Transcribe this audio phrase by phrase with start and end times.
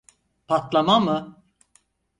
[0.47, 1.43] Patlama mı?